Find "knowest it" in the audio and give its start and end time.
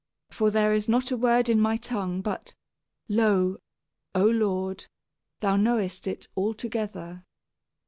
5.57-6.27